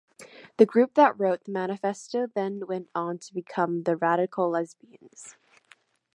The 0.57 0.65
group 0.65 0.95
that 0.95 1.19
wrote 1.19 1.43
the 1.43 1.51
manifesto 1.51 2.25
then 2.25 2.65
went 2.65 2.89
on 2.95 3.19
to 3.19 3.33
become 3.35 3.83
the 3.83 3.95
Radicalesbians. 3.95 5.35